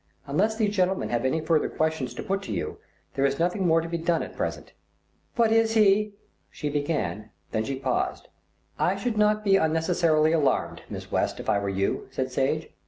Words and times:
"Unless 0.25 0.55
these 0.57 0.75
gentlemen 0.75 1.09
have 1.09 1.25
any 1.25 1.41
further 1.41 1.69
questions 1.69 2.15
to 2.15 2.23
put 2.23 2.41
to 2.41 2.51
you, 2.51 2.79
there 3.13 3.23
is 3.23 3.37
nothing 3.37 3.67
more 3.67 3.81
to 3.81 3.87
be 3.87 3.99
done 3.99 4.23
at 4.23 4.35
present." 4.35 4.73
"But 5.35 5.51
is 5.51 5.75
he" 5.75 6.13
she 6.49 6.71
began, 6.71 7.29
then 7.51 7.65
she 7.65 7.75
paused. 7.77 8.27
"I 8.79 8.95
should 8.95 9.15
not 9.19 9.43
be 9.43 9.57
unnecessarily 9.57 10.31
alarmed, 10.31 10.81
Miss 10.89 11.11
West, 11.11 11.39
if 11.39 11.49
I 11.51 11.59
were 11.59 11.69
you," 11.69 12.07
said 12.09 12.31
Sage. 12.31 12.69